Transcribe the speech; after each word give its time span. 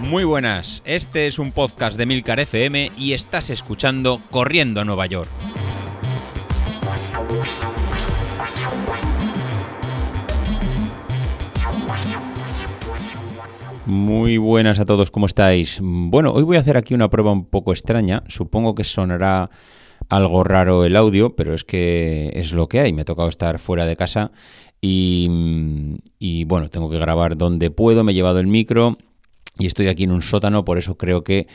Muy 0.00 0.24
buenas, 0.24 0.82
este 0.86 1.26
es 1.26 1.38
un 1.38 1.52
podcast 1.52 1.98
de 1.98 2.06
Milcar 2.06 2.40
FM 2.40 2.92
y 2.96 3.12
estás 3.12 3.50
escuchando 3.50 4.22
Corriendo 4.30 4.80
a 4.80 4.84
Nueva 4.86 5.04
York. 5.06 5.28
Muy 13.84 14.38
buenas 14.38 14.78
a 14.78 14.84
todos, 14.84 15.10
¿cómo 15.10 15.26
estáis? 15.26 15.78
Bueno, 15.82 16.32
hoy 16.32 16.42
voy 16.44 16.56
a 16.56 16.60
hacer 16.60 16.76
aquí 16.76 16.94
una 16.94 17.10
prueba 17.10 17.32
un 17.32 17.44
poco 17.44 17.72
extraña, 17.72 18.22
supongo 18.28 18.74
que 18.74 18.84
sonará 18.84 19.50
algo 20.08 20.44
raro 20.44 20.84
el 20.84 20.96
audio, 20.96 21.36
pero 21.36 21.54
es 21.54 21.64
que 21.64 22.30
es 22.34 22.52
lo 22.52 22.68
que 22.68 22.80
hay, 22.80 22.92
me 22.92 23.02
ha 23.02 23.04
tocado 23.04 23.28
estar 23.28 23.58
fuera 23.58 23.84
de 23.84 23.96
casa 23.96 24.30
y, 24.80 26.44
bueno, 26.44 26.68
tengo 26.68 26.90
que 26.90 26.98
grabar 26.98 27.36
donde 27.36 27.70
puedo, 27.70 28.04
me 28.04 28.12
he 28.12 28.14
llevado 28.14 28.38
el 28.38 28.46
micro 28.46 28.96
y 29.58 29.66
estoy 29.66 29.88
aquí 29.88 30.04
en 30.04 30.12
un 30.12 30.22
sótano, 30.22 30.64
por 30.64 30.78
eso 30.78 30.96
creo 30.96 31.24
que 31.24 31.48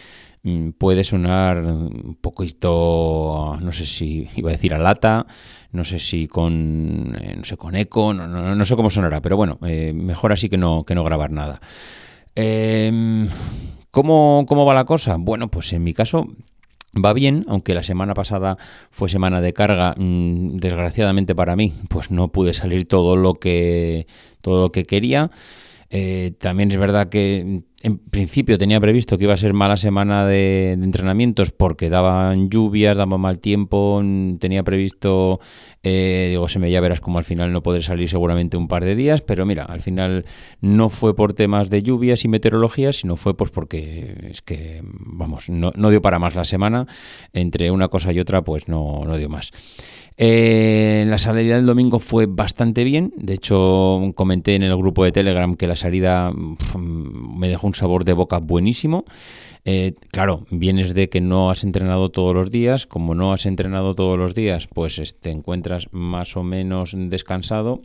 mm, 0.44 0.72
puede 0.72 1.04
sonar 1.04 1.64
un 1.64 2.18
poquito, 2.20 3.58
no 3.62 3.72
sé 3.72 3.86
si 3.86 4.28
iba 4.36 4.50
a 4.50 4.54
decir 4.54 4.74
a 4.74 4.78
lata, 4.78 5.26
no 5.72 5.86
sé 5.86 6.00
si 6.00 6.28
con, 6.28 7.18
eh, 7.22 7.36
no 7.38 7.46
sé, 7.46 7.56
con 7.56 7.76
eco, 7.76 8.14
no, 8.14 8.28
no, 8.28 8.56
no, 8.56 8.66
sé 8.66 8.76
cómo 8.76 8.90
sonará, 8.90 9.22
pero 9.22 9.38
bueno, 9.38 9.58
eh, 9.66 9.94
mejor 9.94 10.34
así 10.34 10.50
que 10.50 10.58
no, 10.58 10.84
que 10.84 10.96
no 10.96 11.04
grabar 11.04 11.32
nada. 11.32 11.62
Eh, 12.36 13.28
¿cómo, 13.90 14.46
¿Cómo 14.48 14.66
va 14.66 14.74
la 14.74 14.86
cosa? 14.86 15.16
Bueno, 15.18 15.50
pues 15.50 15.72
en 15.72 15.84
mi 15.84 15.94
caso 15.94 16.28
va 16.94 17.14
bien, 17.14 17.46
aunque 17.48 17.74
la 17.74 17.84
semana 17.84 18.14
pasada 18.14 18.58
fue 18.92 19.10
semana 19.10 19.42
de 19.42 19.54
carga, 19.54 19.96
mmm, 19.98 20.58
desgraciadamente 20.58 21.36
para 21.36 21.56
mí, 21.56 21.74
pues 21.90 22.12
no 22.12 22.30
pude 22.30 22.54
salir 22.54 22.88
todo 22.88 23.16
lo 23.16 23.36
que, 23.36 24.08
todo 24.42 24.62
lo 24.62 24.72
que 24.72 24.84
quería. 24.84 25.32
Eh, 25.96 26.32
también 26.40 26.72
es 26.72 26.78
verdad 26.80 27.08
que 27.08 27.62
en 27.84 27.98
principio 28.00 28.58
tenía 28.58 28.82
previsto 28.82 29.20
que 29.20 29.26
iba 29.26 29.36
a 29.36 29.38
ser 29.38 29.54
mala 29.54 29.78
semana 29.78 30.26
de, 30.26 30.72
entrenamientos 30.72 31.52
porque 31.52 31.92
daban 31.92 32.50
lluvias, 32.50 32.98
daba 32.98 33.20
mal 33.20 33.40
tiempo, 33.40 34.02
tenía 34.40 34.64
previsto, 34.64 35.40
eh, 35.84 36.30
digo, 36.32 36.48
se 36.48 36.58
me 36.58 36.72
ya 36.72 36.82
verás 36.82 37.00
como 37.00 37.20
al 37.20 37.26
final 37.26 37.54
no 37.54 37.62
poder 37.62 37.84
salir 37.84 38.10
seguramente 38.10 38.58
un 38.58 38.68
par 38.68 38.84
de 38.84 38.96
días, 38.96 39.22
pero 39.22 39.46
mira, 39.46 39.66
al 39.66 39.82
final 39.82 40.26
no 40.62 40.90
fue 40.90 41.16
por 41.16 41.34
temas 41.34 41.70
de 41.70 41.84
lluvias 41.84 42.26
y 42.26 42.28
meteorología, 42.28 42.92
sino 42.92 43.16
fue 43.16 43.38
pues 43.38 43.52
porque 43.52 44.30
es 44.32 44.42
que, 44.42 44.82
vamos, 44.84 45.48
no, 45.48 45.74
no 45.76 45.92
dio 45.92 46.02
para 46.02 46.18
más 46.18 46.34
la 46.34 46.44
semana, 46.44 46.88
entre 47.34 47.70
una 47.70 47.90
cosa 47.90 48.12
y 48.14 48.20
otra 48.20 48.42
pues 48.42 48.68
no, 48.68 49.04
no 49.06 49.16
dio 49.16 49.30
más. 49.30 49.52
Eh, 50.18 51.06
la 51.08 51.18
salida 51.18 51.56
del 51.56 51.66
domingo 51.66 52.00
fue 52.00 52.26
bastante 52.28 52.84
bien. 52.84 53.14
De 53.18 53.34
hecho, 53.34 54.12
comenté 54.16 54.56
en 54.56 54.64
el 54.64 54.76
grupo 54.78 55.04
de 55.04 55.12
Telegram 55.12 55.56
que 55.56 55.68
la 55.68 55.76
salida 55.76 56.32
me 56.34 57.48
dejó 57.48 57.68
un 57.68 57.76
sabor 57.76 58.06
de 58.06 58.14
boca 58.14 58.40
buenísimo. 58.40 59.06
Eh, 59.66 59.94
claro, 60.12 60.46
vienes 60.52 60.94
de 60.94 61.10
que 61.10 61.22
no 61.22 61.50
has 61.50 61.64
entrenado 61.64 62.10
todos 62.10 62.36
los 62.36 62.52
días. 62.52 62.86
Como 62.86 63.16
no 63.16 63.34
has 63.34 63.46
entrenado 63.46 63.96
todos 63.96 64.18
los 64.18 64.36
días, 64.36 64.68
pues 64.68 65.20
te 65.20 65.32
encuentras 65.32 65.88
más 65.92 66.38
o 66.38 66.44
menos 66.44 66.96
descansado. 66.96 67.82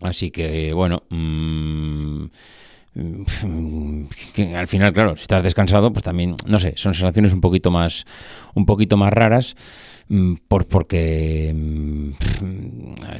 Así 0.00 0.30
que, 0.30 0.72
bueno. 0.72 1.04
Mmm, 1.10 2.26
al 2.96 4.68
final, 4.68 4.92
claro, 4.92 5.16
si 5.16 5.22
estás 5.22 5.42
descansado, 5.42 5.92
pues 5.92 6.04
también, 6.04 6.36
no 6.46 6.58
sé, 6.58 6.74
son 6.76 6.94
sensaciones 6.94 7.32
un 7.32 7.40
poquito 7.40 7.70
más, 7.70 8.04
un 8.54 8.66
poquito 8.66 8.96
más 8.96 9.12
raras. 9.12 9.56
Mm, 10.08 10.34
por, 10.48 10.66
porque 10.66 11.50
mm, 11.54 12.12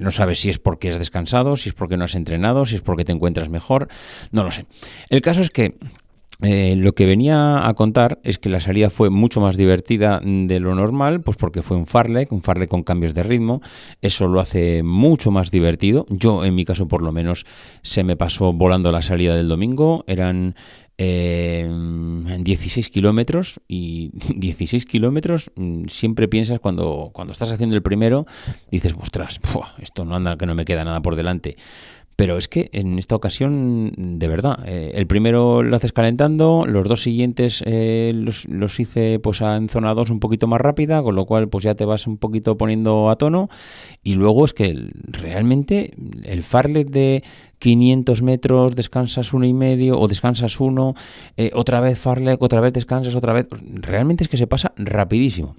no 0.00 0.10
sabes 0.10 0.40
si 0.40 0.50
es 0.50 0.58
porque 0.58 0.90
has 0.90 0.98
descansado, 0.98 1.56
si 1.56 1.70
es 1.70 1.74
porque 1.74 1.96
no 1.96 2.04
has 2.04 2.14
entrenado, 2.14 2.66
si 2.66 2.74
es 2.74 2.82
porque 2.82 3.06
te 3.06 3.12
encuentras 3.12 3.48
mejor, 3.48 3.88
no 4.32 4.44
lo 4.44 4.50
sé. 4.50 4.66
El 5.08 5.22
caso 5.22 5.40
es 5.40 5.50
que 5.50 5.76
eh, 6.42 6.74
lo 6.76 6.92
que 6.92 7.06
venía 7.06 7.66
a 7.66 7.74
contar 7.74 8.18
es 8.24 8.38
que 8.38 8.48
la 8.48 8.60
salida 8.60 8.90
fue 8.90 9.08
mucho 9.08 9.40
más 9.40 9.56
divertida 9.56 10.20
de 10.22 10.60
lo 10.60 10.74
normal, 10.74 11.20
pues 11.20 11.36
porque 11.36 11.62
fue 11.62 11.76
un 11.76 11.86
farlek, 11.86 12.32
un 12.32 12.42
farlek 12.42 12.68
con 12.68 12.82
cambios 12.82 13.14
de 13.14 13.22
ritmo, 13.22 13.60
eso 14.02 14.26
lo 14.26 14.40
hace 14.40 14.82
mucho 14.82 15.30
más 15.30 15.50
divertido. 15.50 16.06
Yo, 16.10 16.44
en 16.44 16.54
mi 16.54 16.64
caso, 16.64 16.88
por 16.88 17.02
lo 17.02 17.12
menos, 17.12 17.46
se 17.82 18.02
me 18.02 18.16
pasó 18.16 18.52
volando 18.52 18.90
la 18.90 19.02
salida 19.02 19.36
del 19.36 19.48
domingo, 19.48 20.04
eran 20.08 20.56
eh, 20.98 21.68
16 22.40 22.90
kilómetros 22.90 23.60
y 23.66 24.10
16 24.36 24.86
kilómetros 24.86 25.50
mm, 25.56 25.86
siempre 25.86 26.28
piensas 26.28 26.60
cuando, 26.60 27.10
cuando 27.12 27.32
estás 27.32 27.52
haciendo 27.52 27.76
el 27.76 27.82
primero, 27.82 28.26
dices, 28.70 28.94
ostras, 28.98 29.40
esto 29.78 30.04
no 30.04 30.16
anda, 30.16 30.36
que 30.36 30.46
no 30.46 30.54
me 30.54 30.64
queda 30.64 30.84
nada 30.84 31.00
por 31.00 31.16
delante. 31.16 31.56
Pero 32.16 32.38
es 32.38 32.46
que 32.46 32.70
en 32.72 32.98
esta 32.98 33.16
ocasión, 33.16 33.92
de 33.96 34.28
verdad, 34.28 34.60
eh, 34.66 34.92
el 34.94 35.06
primero 35.08 35.64
lo 35.64 35.74
haces 35.74 35.92
calentando, 35.92 36.64
los 36.66 36.86
dos 36.86 37.02
siguientes 37.02 37.62
eh, 37.66 38.12
los, 38.14 38.44
los, 38.44 38.78
hice 38.78 39.18
pues 39.18 39.40
en 39.40 39.68
zona 39.68 39.94
2 39.94 40.10
un 40.10 40.20
poquito 40.20 40.46
más 40.46 40.60
rápida, 40.60 41.02
con 41.02 41.16
lo 41.16 41.26
cual 41.26 41.48
pues 41.48 41.64
ya 41.64 41.74
te 41.74 41.84
vas 41.84 42.06
un 42.06 42.18
poquito 42.18 42.56
poniendo 42.56 43.10
a 43.10 43.16
tono. 43.16 43.48
Y 44.04 44.14
luego 44.14 44.44
es 44.44 44.52
que 44.52 44.90
realmente 45.08 45.92
el 46.22 46.44
farlet 46.44 46.88
de 46.88 47.24
500 47.58 48.22
metros, 48.22 48.76
descansas 48.76 49.32
uno 49.32 49.46
y 49.46 49.52
medio 49.52 49.98
o 49.98 50.06
descansas 50.06 50.60
uno, 50.60 50.94
eh, 51.36 51.50
otra 51.52 51.80
vez 51.80 51.98
farlek, 51.98 52.40
otra 52.40 52.60
vez 52.60 52.72
descansas, 52.72 53.16
otra 53.16 53.32
vez... 53.32 53.48
Realmente 53.50 54.22
es 54.22 54.28
que 54.28 54.36
se 54.36 54.46
pasa 54.46 54.72
rapidísimo. 54.76 55.56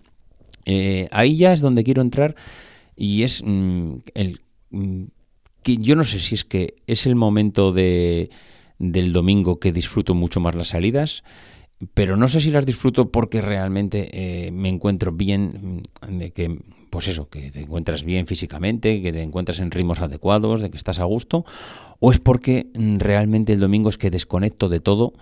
Ahí 1.11 1.37
ya 1.37 1.53
es 1.53 1.61
donde 1.61 1.83
quiero 1.83 2.01
entrar 2.01 2.35
y 2.95 3.23
es 3.23 3.43
mmm, 3.45 3.97
el... 4.13 4.39
Que 5.65 5.77
yo 5.77 5.95
no 5.95 6.03
sé 6.03 6.19
si 6.19 6.35
es 6.35 6.45
que 6.45 6.75
es 6.85 7.07
el 7.07 7.15
momento 7.15 7.71
de, 7.71 8.29
del 8.77 9.13
domingo 9.13 9.59
que 9.59 9.71
disfruto 9.71 10.13
mucho 10.13 10.39
más 10.39 10.53
las 10.53 10.67
salidas, 10.67 11.23
pero 11.95 12.17
no 12.17 12.27
sé 12.27 12.39
si 12.39 12.51
las 12.51 12.67
disfruto 12.67 13.11
porque 13.11 13.41
realmente 13.41 14.09
eh, 14.13 14.51
me 14.51 14.69
encuentro 14.69 15.11
bien, 15.11 15.81
mm, 16.07 16.19
de 16.19 16.31
que, 16.33 16.59
pues 16.91 17.07
eso, 17.07 17.29
que 17.29 17.49
te 17.49 17.61
encuentras 17.61 18.03
bien 18.03 18.27
físicamente, 18.27 19.01
que 19.01 19.11
te 19.11 19.23
encuentras 19.23 19.59
en 19.59 19.71
ritmos 19.71 20.01
adecuados, 20.01 20.61
de 20.61 20.69
que 20.69 20.77
estás 20.77 20.99
a 20.99 21.05
gusto, 21.05 21.45
o 21.99 22.11
es 22.11 22.19
porque 22.19 22.67
mm, 22.75 22.99
realmente 22.99 23.53
el 23.53 23.59
domingo 23.59 23.89
es 23.89 23.97
que 23.97 24.11
desconecto 24.11 24.69
de 24.69 24.81
todo 24.81 25.13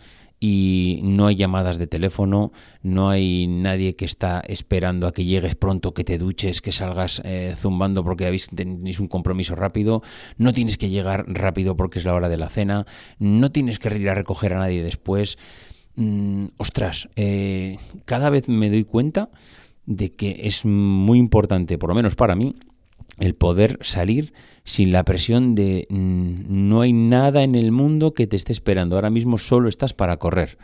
y 0.46 1.00
no 1.04 1.28
hay 1.28 1.38
llamadas 1.38 1.78
de 1.78 1.88
teléfono, 1.88 2.52
no 2.82 3.10
hay 3.10 3.48
nadie 3.48 3.96
que 3.96 4.04
está 4.04 4.42
esperando 4.46 5.08
a 5.08 5.14
que 5.14 5.24
llegues 5.24 5.56
pronto, 5.56 5.94
que 5.94 6.04
te 6.04 6.18
duches, 6.18 6.60
que 6.60 6.74
salgas 6.74 7.22
eh, 7.24 7.54
zumbando 7.56 8.04
porque 8.04 8.26
habéis, 8.26 8.50
tenéis 8.54 9.00
un 9.00 9.08
compromiso 9.08 9.56
rápido, 9.56 10.02
no 10.38 10.52
tienes 10.52 10.78
que 10.78 10.90
llegar 10.90 11.24
rápido 11.30 11.78
porque 11.78 12.00
es 12.00 12.04
la 12.04 12.14
hora 12.14 12.28
de 12.28 12.36
la 12.36 12.50
cena, 12.50 12.86
no 13.20 13.54
tienes 13.54 13.80
que 13.80 13.98
ir 13.98 14.10
a 14.10 14.16
recoger 14.16 14.52
a 14.52 14.58
nadie 14.58 14.84
después. 14.84 15.38
Mm, 15.96 16.48
ostras, 16.58 17.08
eh, 17.16 17.78
cada 18.04 18.30
vez 18.30 18.50
me 18.50 18.70
doy 18.70 18.84
cuenta 18.84 19.30
de 19.86 20.12
que 20.12 20.42
es 20.44 20.66
muy 20.66 21.20
importante, 21.20 21.78
por 21.78 21.88
lo 21.88 21.96
menos 21.96 22.16
para 22.16 22.36
mí, 22.36 22.54
el 23.20 23.36
poder 23.36 23.80
salir 23.82 24.34
sin 24.64 24.92
la 24.92 25.04
presión 25.04 25.56
de 25.56 25.88
mmm, 25.90 26.70
no 26.70 26.82
hay 26.82 26.94
nada 26.94 27.44
en 27.44 27.56
el 27.56 27.72
mundo 27.72 28.14
que 28.14 28.28
te 28.28 28.36
esté 28.36 28.52
esperando, 28.52 28.96
ahora 28.96 29.10
mismo 29.10 29.38
solo 29.38 29.70
estás 29.70 29.94
para 29.94 30.18
correr. 30.18 30.58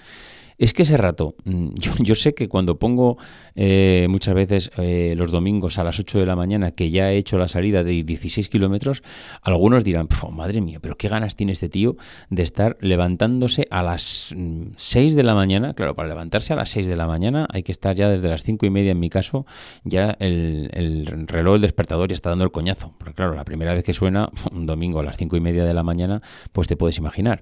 Es 0.59 0.74
que 0.74 0.84
ese 0.84 0.97
rato, 0.97 1.36
yo, 1.46 1.94
yo 2.00 2.16
sé 2.16 2.34
que 2.34 2.50
cuando 2.50 2.78
pongo 2.78 3.18
eh, 3.56 4.08
muchas 4.09 4.36
veces 4.36 4.72
eh, 4.78 5.14
los 5.18 5.31
domingos 5.31 5.80
a 5.80 5.86
las 5.86 6.00
8 6.00 6.20
de 6.20 6.25
la 6.25 6.36
mañana, 6.36 6.72
que 6.72 6.92
ya 6.92 7.12
he 7.12 7.18
hecho 7.18 7.38
la 7.38 7.47
salida 7.47 7.86
de 7.86 8.03
16 8.03 8.50
kilómetros, 8.50 9.02
algunos 9.42 9.86
dirán, 9.86 10.09
madre 10.31 10.59
mía, 10.59 10.80
pero 10.81 10.98
qué 10.98 11.08
ganas 11.08 11.38
tiene 11.38 11.53
este 11.53 11.69
tío 11.69 11.96
de 12.30 12.44
estar 12.44 12.78
levantándose 12.81 13.68
a 13.72 13.84
las 13.84 14.36
6 14.75 15.16
de 15.16 15.24
la 15.24 15.34
mañana. 15.34 15.74
Claro, 15.74 15.96
para 15.96 16.09
levantarse 16.09 16.52
a 16.52 16.58
las 16.58 16.69
6 16.72 16.88
de 16.88 16.98
la 16.98 17.08
mañana 17.08 17.48
hay 17.52 17.64
que 17.64 17.72
estar 17.72 17.96
ya 17.96 18.09
desde 18.09 18.28
las 18.28 18.44
5 18.44 18.66
y 18.66 18.69
media 18.69 18.92
en 18.92 19.00
mi 19.00 19.09
caso, 19.09 19.46
ya 19.86 20.18
el, 20.19 20.69
el 20.74 21.25
reloj, 21.25 21.56
el 21.56 21.62
despertador 21.62 22.09
ya 22.09 22.16
está 22.16 22.31
dando 22.31 22.44
el 22.44 22.52
coñazo. 22.52 22.94
Porque 22.98 23.14
claro, 23.14 23.34
la 23.34 23.46
primera 23.46 23.74
vez 23.74 23.86
que 23.86 23.94
suena, 23.94 24.30
un 24.52 24.66
domingo 24.66 25.00
a 25.00 25.03
las 25.03 25.16
5 25.16 25.38
y 25.38 25.40
media 25.40 25.64
de 25.64 25.74
la 25.74 25.84
mañana, 25.84 26.22
pues 26.52 26.68
te 26.68 26.75
puedes 26.75 26.98
imaginar. 26.98 27.42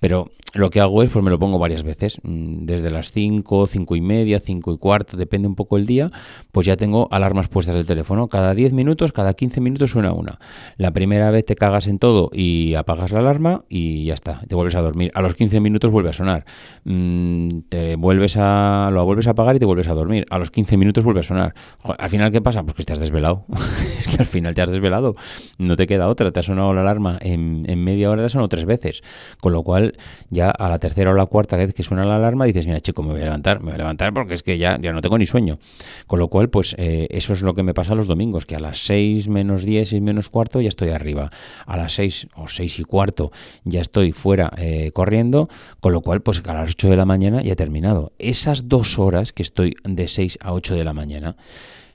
Pero 0.00 0.32
lo 0.54 0.70
que 0.70 0.80
hago 0.80 1.04
es, 1.04 1.10
pues 1.10 1.24
me 1.24 1.30
lo 1.30 1.38
pongo 1.38 1.60
varias 1.60 1.84
veces 1.84 2.18
desde 2.64 2.90
las 2.90 3.12
5, 3.12 3.66
5 3.66 3.96
y 3.96 4.00
media, 4.00 4.40
5 4.40 4.72
y 4.72 4.78
cuarto, 4.78 5.16
depende 5.16 5.48
un 5.48 5.54
poco 5.54 5.76
el 5.76 5.86
día, 5.86 6.10
pues 6.52 6.66
ya 6.66 6.76
tengo 6.76 7.08
alarmas 7.10 7.48
puestas 7.48 7.74
del 7.74 7.86
teléfono. 7.86 8.28
Cada 8.28 8.54
10 8.54 8.72
minutos, 8.72 9.12
cada 9.12 9.34
15 9.34 9.60
minutos 9.60 9.90
suena 9.90 10.12
una. 10.12 10.38
La 10.76 10.92
primera 10.92 11.30
vez 11.30 11.44
te 11.44 11.54
cagas 11.54 11.86
en 11.86 11.98
todo 11.98 12.30
y 12.32 12.74
apagas 12.74 13.12
la 13.12 13.20
alarma 13.20 13.64
y 13.68 14.04
ya 14.04 14.14
está, 14.14 14.40
te 14.48 14.54
vuelves 14.54 14.74
a 14.74 14.82
dormir. 14.82 15.10
A 15.14 15.22
los 15.22 15.34
15 15.34 15.60
minutos 15.60 15.90
vuelve 15.90 16.10
a 16.10 16.12
sonar. 16.12 16.44
Mm, 16.84 17.60
te 17.68 17.96
vuelves 17.96 18.36
a 18.36 18.90
lo 18.92 19.04
vuelves 19.04 19.26
a 19.26 19.30
apagar 19.30 19.56
y 19.56 19.58
te 19.58 19.64
vuelves 19.64 19.88
a 19.88 19.94
dormir. 19.94 20.26
A 20.30 20.38
los 20.38 20.50
15 20.50 20.76
minutos 20.76 21.04
vuelve 21.04 21.20
a 21.20 21.22
sonar. 21.22 21.54
Al 21.98 22.10
final, 22.10 22.30
¿qué 22.32 22.40
pasa? 22.40 22.62
Pues 22.62 22.74
que 22.74 22.84
te 22.84 22.92
has 22.92 22.98
desvelado. 22.98 23.46
al 24.18 24.26
final 24.26 24.54
te 24.54 24.62
has 24.62 24.70
desvelado. 24.70 25.16
No 25.58 25.76
te 25.76 25.86
queda 25.86 26.08
otra. 26.08 26.30
Te 26.32 26.40
ha 26.40 26.42
sonado 26.42 26.74
la 26.74 26.82
alarma 26.82 27.18
en, 27.20 27.64
en 27.68 27.82
media 27.82 28.10
hora, 28.10 28.22
te 28.22 28.26
ha 28.26 28.30
sonado 28.30 28.48
tres 28.48 28.64
veces. 28.64 29.02
Con 29.40 29.52
lo 29.52 29.62
cual, 29.62 29.96
ya 30.30 30.50
a 30.50 30.68
la 30.68 30.78
tercera 30.78 31.10
o 31.10 31.14
la 31.14 31.26
cuarta 31.26 31.56
vez 31.56 31.74
que 31.74 31.82
suena 31.82 32.04
la 32.04 32.16
alarma, 32.16 32.45
dices, 32.46 32.66
mira, 32.66 32.80
chico, 32.80 33.02
me 33.02 33.12
voy 33.12 33.20
a 33.20 33.24
levantar, 33.24 33.60
me 33.60 33.66
voy 33.66 33.74
a 33.74 33.78
levantar 33.78 34.12
porque 34.12 34.34
es 34.34 34.42
que 34.42 34.58
ya, 34.58 34.78
ya 34.80 34.92
no 34.92 35.00
tengo 35.00 35.18
ni 35.18 35.26
sueño. 35.26 35.58
Con 36.06 36.18
lo 36.18 36.28
cual, 36.28 36.50
pues 36.50 36.74
eh, 36.78 37.06
eso 37.10 37.32
es 37.32 37.42
lo 37.42 37.54
que 37.54 37.62
me 37.62 37.74
pasa 37.74 37.94
los 37.94 38.06
domingos, 38.06 38.46
que 38.46 38.56
a 38.56 38.60
las 38.60 38.78
6 38.86 39.28
menos 39.28 39.64
10, 39.64 39.88
6 39.88 40.02
menos 40.02 40.30
cuarto 40.30 40.60
ya 40.60 40.68
estoy 40.68 40.90
arriba. 40.90 41.30
A 41.66 41.76
las 41.76 41.94
6 41.94 42.28
o 42.36 42.48
6 42.48 42.80
y 42.80 42.84
cuarto 42.84 43.30
ya 43.64 43.80
estoy 43.80 44.12
fuera 44.12 44.52
eh, 44.56 44.90
corriendo, 44.92 45.48
con 45.80 45.92
lo 45.92 46.00
cual, 46.00 46.22
pues 46.22 46.42
a 46.46 46.54
las 46.54 46.70
8 46.70 46.90
de 46.90 46.96
la 46.96 47.04
mañana 47.04 47.42
ya 47.42 47.52
he 47.52 47.56
terminado. 47.56 48.12
Esas 48.18 48.68
dos 48.68 48.98
horas 48.98 49.32
que 49.32 49.42
estoy 49.42 49.76
de 49.84 50.08
6 50.08 50.38
a 50.40 50.52
8 50.52 50.74
de 50.74 50.84
la 50.84 50.92
mañana, 50.92 51.36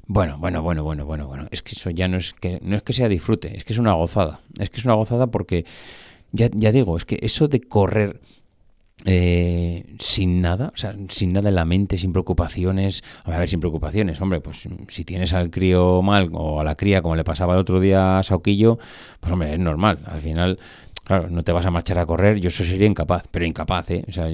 bueno, 0.07 0.38
bueno, 0.38 0.62
bueno, 0.62 0.83
bueno, 0.83 1.06
bueno, 1.06 1.27
bueno. 1.27 1.48
Es 1.51 1.62
que 1.62 1.71
eso 1.74 1.89
ya 1.89 2.07
no 2.07 2.18
es 2.18 2.33
que 2.33 2.59
no 2.62 2.75
es 2.75 2.83
que 2.83 2.92
sea 2.92 3.07
disfrute, 3.07 3.56
es 3.56 3.63
que 3.63 3.71
es 3.71 3.80
una 3.80 3.94
gozada. 3.94 4.42
Es 4.59 4.69
que 4.69 4.80
es 4.80 4.86
una 4.86 4.95
gozada 4.95 5.27
porque 5.27 5.65
ya, 6.31 6.50
ya 6.53 6.71
digo, 6.71 6.98
es 6.98 7.06
que 7.06 7.18
eso 7.21 7.48
de 7.48 7.62
correr 7.62 8.19
eh, 9.06 9.83
sin 10.00 10.42
nada, 10.42 10.71
o 10.74 10.77
sea, 10.77 10.95
sin 11.09 11.33
nada 11.33 11.50
en 11.50 11.56
la 11.56 11.65
mente, 11.65 11.98
sin 11.98 12.12
preocupaciones. 12.12 13.03
A 13.24 13.38
ver, 13.38 13.50
sin 13.50 13.59
preocupaciones, 13.59 14.21
hombre, 14.21 14.42
pues 14.42 14.68
si 14.88 15.06
tienes 15.06 15.33
al 15.33 15.50
crío 15.50 16.01
mal 16.01 16.30
o 16.33 16.59
a 16.59 16.63
la 16.63 16.75
cría, 16.75 17.01
como 17.01 17.15
le 17.15 17.24
pasaba 17.24 17.53
el 17.53 17.59
otro 17.59 17.80
día 17.80 18.19
a 18.19 18.24
Sauquillo, 18.24 18.77
pues 19.19 19.31
hombre, 19.31 19.53
es 19.53 19.59
normal. 19.59 20.00
Al 20.06 20.21
final, 20.21 20.59
claro, 21.03 21.30
no 21.30 21.44
te 21.44 21.51
vas 21.51 21.65
a 21.65 21.71
marchar 21.71 22.00
a 22.00 22.06
correr, 22.06 22.39
yo 22.39 22.50
eso 22.50 22.63
sería 22.63 22.88
incapaz, 22.88 23.24
pero 23.31 23.45
incapaz, 23.45 23.89
¿eh? 23.92 24.06
O 24.07 24.12
sea, 24.12 24.27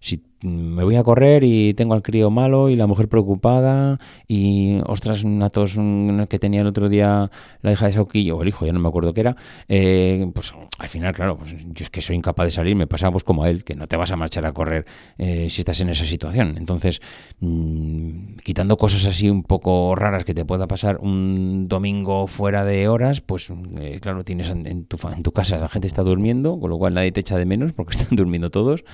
si 0.00 0.22
me 0.44 0.84
voy 0.84 0.96
a 0.96 1.02
correr 1.02 1.42
y 1.42 1.72
tengo 1.72 1.94
al 1.94 2.02
crío 2.02 2.30
malo 2.30 2.68
y 2.68 2.76
la 2.76 2.86
mujer 2.86 3.08
preocupada 3.08 3.98
y 4.28 4.78
ostras, 4.86 5.24
una 5.24 5.48
tos 5.48 5.78
que 6.28 6.38
tenía 6.38 6.60
el 6.60 6.66
otro 6.66 6.88
día 6.88 7.30
la 7.62 7.72
hija 7.72 7.86
de 7.86 7.94
Sauquillo 7.94 8.36
o 8.36 8.42
el 8.42 8.48
hijo, 8.48 8.66
ya 8.66 8.72
no 8.72 8.78
me 8.78 8.88
acuerdo 8.88 9.14
qué 9.14 9.20
era, 9.22 9.36
eh, 9.68 10.30
pues 10.34 10.52
al 10.78 10.88
final, 10.88 11.14
claro, 11.14 11.38
pues 11.38 11.54
yo 11.56 11.84
es 11.84 11.88
que 11.88 12.02
soy 12.02 12.16
incapaz 12.16 12.46
de 12.46 12.50
salir, 12.50 12.76
me 12.76 12.86
pasa 12.86 13.10
pues 13.10 13.24
como 13.24 13.44
a 13.44 13.48
él, 13.48 13.64
que 13.64 13.74
no 13.74 13.86
te 13.86 13.96
vas 13.96 14.10
a 14.10 14.16
marchar 14.16 14.44
a 14.44 14.52
correr 14.52 14.84
eh, 15.16 15.48
si 15.48 15.62
estás 15.62 15.80
en 15.80 15.88
esa 15.88 16.04
situación. 16.04 16.56
Entonces, 16.58 17.00
mm, 17.40 18.36
quitando 18.44 18.76
cosas 18.76 19.06
así 19.06 19.30
un 19.30 19.44
poco 19.44 19.94
raras 19.94 20.24
que 20.24 20.34
te 20.34 20.44
pueda 20.44 20.68
pasar 20.68 20.98
un 21.00 21.68
domingo 21.68 22.26
fuera 22.26 22.64
de 22.64 22.88
horas, 22.88 23.22
pues 23.22 23.50
eh, 23.78 23.98
claro, 24.02 24.24
tienes 24.24 24.50
en, 24.50 24.84
tu, 24.84 24.98
en 25.08 25.22
tu 25.22 25.32
casa 25.32 25.56
la 25.56 25.68
gente 25.68 25.86
está 25.86 26.02
durmiendo, 26.02 26.60
con 26.60 26.68
lo 26.68 26.78
cual 26.78 26.94
nadie 26.94 27.12
te 27.12 27.20
echa 27.20 27.38
de 27.38 27.46
menos 27.46 27.72
porque 27.72 27.96
están 27.96 28.16
durmiendo 28.16 28.50
todos. 28.50 28.84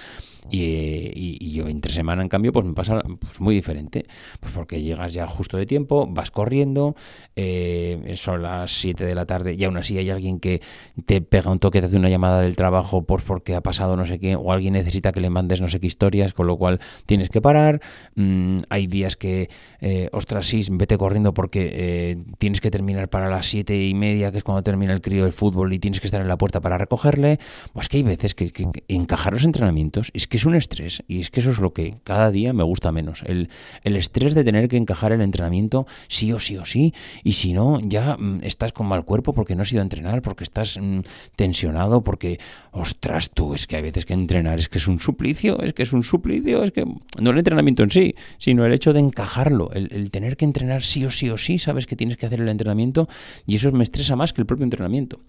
Y, 0.51 1.40
yo 1.41 1.67
entre 1.69 1.93
semana, 1.93 2.23
en 2.23 2.29
cambio, 2.29 2.53
pues 2.53 2.67
me 2.67 2.75
pasa 2.75 3.01
pues 3.19 3.41
muy 3.41 3.55
diferente. 3.55 4.05
Pues 4.41 4.53
porque 4.53 4.83
llegas 4.83 5.13
ya 5.13 5.27
justo 5.27 5.57
de 5.57 5.67
tiempo, 5.67 6.07
vas 6.09 6.31
corriendo, 6.31 6.95
eh, 7.37 8.15
son 8.17 8.43
las 8.43 8.73
7 8.81 9.05
de 9.05 9.15
la 9.15 9.25
tarde 9.25 9.55
y 9.59 9.65
aún 9.65 9.77
así 9.77 9.97
hay 9.97 10.11
alguien 10.11 10.39
que 10.39 10.61
te 11.07 11.23
pega 11.23 11.51
un 11.51 11.59
toque, 11.59 11.81
te 11.81 11.87
hace 11.87 11.97
una 11.97 12.11
llamada 12.11 12.43
del 12.43 12.57
trabajo 12.57 13.05
por 13.05 13.23
porque 13.23 13.55
ha 13.55 13.63
pasado 13.63 13.97
no 13.97 14.07
sé 14.07 14.19
qué, 14.19 14.37
o 14.37 14.53
alguien 14.53 14.75
necesita 14.75 15.13
que 15.13 15.21
le 15.21 15.31
mandes 15.31 15.61
no 15.61 15.69
sé 15.69 15.81
qué 15.81 15.87
historias, 15.87 16.33
con 16.35 16.47
lo 16.47 16.57
cual 16.59 16.81
tienes 17.07 17.31
que 17.31 17.41
parar. 17.41 17.81
Mm, 18.17 18.59
hay 18.69 18.87
días 18.87 19.17
que, 19.17 19.49
eh, 19.81 20.09
ostras, 20.13 20.47
sí, 20.47 20.63
vete 20.71 20.99
corriendo 20.99 21.33
porque 21.33 21.71
eh, 21.73 22.17
tienes 22.39 22.61
que 22.61 22.71
terminar 22.71 23.09
para 23.09 23.31
las 23.31 23.47
7 23.47 23.87
y 23.87 23.95
media, 23.95 24.31
que 24.31 24.39
es 24.39 24.45
cuando 24.45 24.63
termina 24.63 24.93
el 24.93 25.01
crío 25.01 25.25
del 25.25 25.33
fútbol 25.33 25.73
y 25.73 25.79
tienes 25.79 26.01
que 26.01 26.07
estar 26.07 26.21
en 26.21 26.29
la 26.29 26.37
puerta 26.37 26.61
para 26.61 26.77
recogerle. 26.77 27.39
Pues 27.73 27.89
que 27.89 27.99
hay 27.99 28.03
veces 28.03 28.35
que, 28.35 28.53
que 28.53 28.69
encajar 28.89 29.33
los 29.33 29.45
entrenamientos 29.45 30.11
es 30.13 30.27
que 30.27 30.37
es 30.37 30.45
un 30.45 30.55
estrés 30.55 31.03
y 31.09 31.21
es 31.21 31.30
que 31.31 31.41
eso 31.41 31.51
es 31.51 31.59
lo 31.59 31.73
que 31.73 31.97
cada 32.05 32.31
día 32.31 32.53
me 32.53 32.63
gusta 32.63 32.93
menos. 32.93 33.23
El, 33.27 33.49
el 33.85 33.97
estrés 33.97 34.35
de 34.35 34.45
tener 34.45 34.69
que 34.69 34.77
encajar 34.77 35.13
el 35.13 35.21
entrenamiento 35.21 35.87
sí 36.09 36.33
o 36.33 36.39
sí 36.39 36.57
o 36.57 36.65
sí 36.65 36.95
y 37.25 37.33
si 37.33 37.53
no 37.53 37.81
ya 37.81 38.17
mm, 38.17 38.41
estás 38.43 38.73
con 38.73 38.87
mal 38.87 39.05
cuerpo 39.05 39.35
porque 39.35 39.55
no 39.55 39.63
has 39.63 39.73
ido 39.73 39.81
a 39.81 39.83
entrenar, 39.83 40.23
porque 40.23 40.45
estás 40.45 40.79
mm, 40.81 41.01
tensionado, 41.37 42.03
porque 42.03 42.39
ostras 42.73 43.31
tú, 43.31 43.55
es 43.55 43.67
que 43.67 43.77
hay 43.77 43.83
veces 43.83 44.05
que 44.05 44.15
entrenar 44.15 44.59
es 44.59 44.69
que 44.69 44.79
es 44.79 44.89
un 44.89 45.01
suplicio, 45.01 45.61
es 45.61 45.73
que 45.73 45.83
es 45.83 45.93
un 45.93 46.03
suplicio, 46.03 46.63
es 46.63 46.73
que 46.73 46.85
no 47.21 47.31
el 47.31 47.39
entrenamiento 47.39 47.83
en 47.83 47.91
sí, 47.91 48.15
sino 48.39 48.65
el 48.65 48.73
hecho 48.73 48.93
de 48.93 49.01
encajarlo, 49.01 49.71
el, 49.73 49.89
el 49.93 50.11
tener 50.11 50.37
que 50.37 50.45
entrenar 50.45 50.83
sí 50.83 51.05
o 51.05 51.11
sí 51.11 51.31
o 51.31 51.39
sí, 51.39 51.59
sabes 51.59 51.87
que 51.87 51.97
tienes 51.97 52.17
que 52.17 52.27
hacer 52.27 52.41
el 52.41 52.49
entrenamiento 52.49 53.09
y 53.47 53.57
eso 53.57 53.73
me 53.73 53.85
estresa 53.85 54.17
más 54.17 54.33
que 54.33 54.41
el 54.41 54.47
propio 54.47 54.65
entrenamiento. 54.65 55.21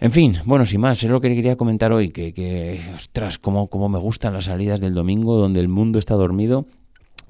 En 0.00 0.12
fin, 0.12 0.38
bueno, 0.46 0.64
sin 0.64 0.80
más, 0.80 1.02
es 1.02 1.10
lo 1.10 1.20
que 1.20 1.34
quería 1.34 1.56
comentar 1.56 1.92
hoy, 1.92 2.08
que, 2.08 2.32
que 2.32 2.80
ostras, 2.94 3.38
cómo, 3.38 3.88
me 3.90 3.98
gustan 3.98 4.32
las 4.32 4.46
salidas 4.46 4.80
del 4.80 4.94
domingo, 4.94 5.36
donde 5.36 5.60
el 5.60 5.68
mundo 5.68 5.98
está 5.98 6.14
dormido 6.14 6.66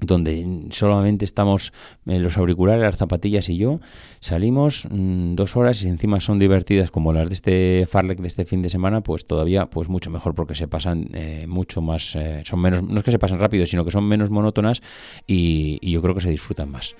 donde 0.03 0.65
solamente 0.71 1.25
estamos 1.25 1.73
en 2.07 2.23
los 2.23 2.35
auriculares, 2.35 2.81
las 2.81 2.97
zapatillas 2.97 3.49
y 3.49 3.57
yo, 3.57 3.81
salimos 4.19 4.87
mm, 4.89 5.35
dos 5.35 5.55
horas 5.55 5.83
y 5.83 5.89
encima 5.89 6.19
son 6.19 6.39
divertidas 6.39 6.89
como 6.89 7.13
las 7.13 7.29
de 7.29 7.33
este 7.35 7.87
Farlek 7.87 8.19
de 8.19 8.27
este 8.27 8.45
fin 8.45 8.63
de 8.63 8.69
semana, 8.69 9.01
pues 9.01 9.25
todavía 9.25 9.67
pues 9.67 9.89
mucho 9.89 10.09
mejor 10.09 10.33
porque 10.33 10.55
se 10.55 10.67
pasan 10.67 11.09
eh, 11.13 11.45
mucho 11.47 11.83
más, 11.83 12.15
eh, 12.15 12.41
son 12.47 12.61
menos, 12.61 12.81
no 12.81 12.97
es 12.97 13.03
que 13.03 13.11
se 13.11 13.19
pasen 13.19 13.37
rápido, 13.37 13.67
sino 13.67 13.85
que 13.85 13.91
son 13.91 14.05
menos 14.05 14.31
monótonas 14.31 14.81
y, 15.27 15.77
y 15.81 15.91
yo 15.91 16.01
creo 16.01 16.15
que 16.15 16.21
se 16.21 16.31
disfrutan 16.31 16.71
más. 16.71 16.95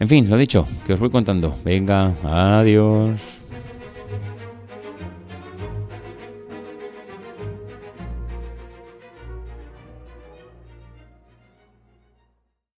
En 0.00 0.08
fin, 0.08 0.28
lo 0.28 0.36
dicho, 0.36 0.66
que 0.84 0.94
os 0.94 0.98
voy 0.98 1.10
contando. 1.10 1.56
Venga, 1.64 2.16
adiós. 2.24 3.41